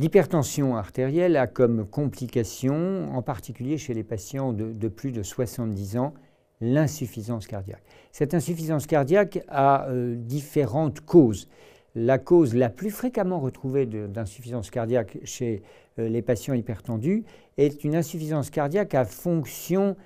L'hypertension 0.00 0.78
artérielle 0.78 1.36
a 1.36 1.46
comme 1.46 1.84
complication, 1.84 3.14
en 3.14 3.20
particulier 3.20 3.76
chez 3.76 3.92
les 3.92 4.02
patients 4.02 4.54
de, 4.54 4.88
plus 4.88 5.12
de 5.12 5.22
70 5.22 5.98
ans, 5.98 6.14
l'insuffisance 6.62 7.46
cardiaque. 7.46 7.82
Cette 8.10 8.32
insuffisance 8.32 8.86
cardiaque 8.86 9.44
a 9.48 9.90
euh, 9.90 10.14
différentes 10.16 11.02
causes. 11.02 11.50
La 11.94 12.16
cause 12.16 12.54
la 12.54 12.70
plus 12.70 12.88
fréquemment 12.88 13.40
retrouvée 13.40 13.84
d'insuffisance 13.84 14.70
cardiaque 14.70 15.18
chez 15.24 15.60
euh, 15.98 16.08
les 16.08 16.22
patients 16.22 16.54
hypertendus 16.54 17.24
est 17.58 17.84
une 17.84 17.94
insuffisance 17.94 18.48
cardiaque 18.48 18.94
à 18.94 19.04
fonction 19.04 19.96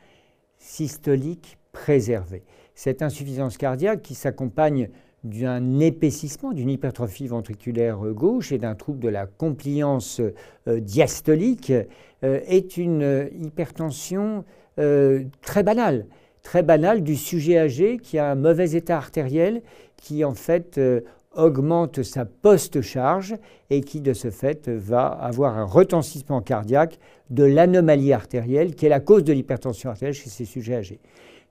systolique 0.59 1.57
préservée. 1.71 2.43
Cette 2.75 3.01
insuffisance 3.01 3.57
cardiaque 3.59 4.03
qui 4.03 4.17
s'accompagne 4.17 4.89
d'un 5.25 5.81
épaississement, 5.81 6.53
d'une 6.53 6.69
hypertrophie 6.71 7.27
ventriculaire 7.27 7.99
gauche 8.13 8.53
et 8.53 8.59
d'un 8.59 8.75
trouble 8.75 9.01
de 9.01 9.09
la 9.09 9.27
compliance 9.27 10.21
euh, 10.69 10.81
diastolique 10.81 11.73
euh, 12.23 12.41
est 12.47 12.77
une 12.77 13.31
hypertension 13.41 14.45
euh, 14.79 15.25
très 15.41 15.63
banale, 15.63 16.07
très 16.43 16.63
banale 16.63 17.03
du 17.03 17.17
sujet 17.17 17.59
âgé 17.59 17.99
qui 17.99 18.19
a 18.19 18.31
un 18.31 18.35
mauvais 18.35 18.73
état 18.73 18.99
artériel, 18.99 19.63
qui 19.97 20.25
en 20.25 20.35
fait 20.35 20.79
augmente 21.35 22.03
sa 22.03 22.27
post-charge 22.27 23.37
et 23.71 23.81
qui 23.81 24.03
de 24.03 24.13
ce 24.13 24.31
fait 24.31 24.69
va 24.69 25.07
avoir 25.07 25.57
un 25.57 25.65
retentissement 25.65 26.43
cardiaque 26.43 26.99
de 27.31 27.45
l'anomalie 27.45 28.13
artérielle 28.13 28.75
qui 28.75 28.85
est 28.85 28.91
la 28.91 29.01
cause 29.01 29.25
de 29.25 29.33
l'hypertension 29.33 29.91
artérielle 29.91 30.15
chez 30.15 30.29
ces 30.29 30.45
sujets 30.45 30.75
âgés. 30.75 31.01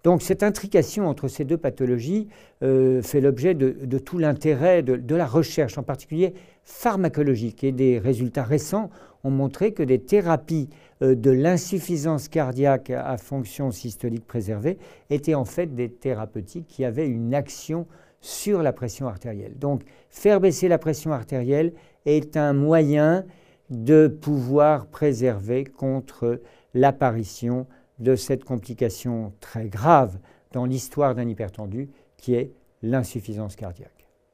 Donc 0.03 0.21
cette 0.21 0.43
intrication 0.43 1.07
entre 1.07 1.29
ces 1.29 1.45
deux 1.45 1.57
pathologies 1.57 2.27
euh, 2.61 3.01
fait 3.01 3.21
l'objet 3.21 3.53
de, 3.53 3.97
tout 3.97 4.17
l'intérêt 4.17 4.83
de, 4.83 5.15
la 5.15 5.25
recherche, 5.25 5.77
en 5.77 5.83
particulier 5.83 6.33
pharmacologique. 6.63 7.63
Et 7.63 7.71
des 7.71 7.99
résultats 7.99 8.43
récents 8.43 8.89
ont 9.23 9.31
montré 9.31 9.71
que 9.71 9.83
des 9.83 9.99
thérapies 9.99 10.69
euh, 11.01 11.15
de 11.15 11.31
l'insuffisance 11.31 12.27
cardiaque 12.27 12.89
à 12.89 13.17
fonction 13.17 13.71
systolique 13.71 14.27
préservée 14.27 14.77
étaient 15.09 15.35
en 15.35 15.45
fait 15.45 15.73
des 15.73 15.89
thérapeutiques 15.89 16.67
qui 16.67 16.83
avaient 16.83 17.07
une 17.07 17.33
action 17.33 17.87
sur 18.19 18.61
la 18.61 18.73
pression 18.73 19.07
artérielle. 19.07 19.57
Donc 19.57 19.83
faire 20.09 20.41
baisser 20.41 20.67
la 20.67 20.77
pression 20.77 21.13
artérielle 21.13 21.73
est 22.05 22.35
un 22.35 22.51
moyen 22.51 23.23
de 23.69 24.07
pouvoir 24.07 24.87
préserver 24.87 25.63
contre 25.63 26.41
l'apparition 26.73 27.67
de 27.99 28.15
cette 28.15 28.43
complication 28.43 29.33
très 29.39 29.69
grave 29.69 30.19
dans 30.51 30.65
l'histoire 30.65 31.15
d'un 31.15 31.27
hypertendu 31.27 31.89
qui 32.17 32.35
est 32.35 32.53
l'insuffisance 32.81 33.55
cardiaque. 33.55 34.02